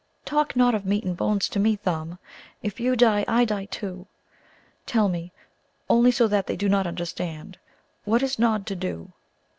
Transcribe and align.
"Talk 0.25 0.55
not 0.55 0.73
of 0.73 0.83
meat 0.83 1.03
and 1.03 1.15
bones 1.15 1.47
to 1.49 1.59
me, 1.59 1.75
Thumb. 1.75 2.17
If 2.63 2.79
you 2.79 2.95
die, 2.95 3.23
I 3.27 3.45
die 3.45 3.65
too. 3.65 4.07
Tell 4.87 5.07
me, 5.07 5.31
only 5.91 6.09
so 6.09 6.27
that 6.27 6.47
they 6.47 6.55
do 6.55 6.67
not 6.67 6.87
understand, 6.87 7.59
what 8.03 8.23
is 8.23 8.39
Nod 8.39 8.65
to 8.65 8.75
do." 8.75 9.13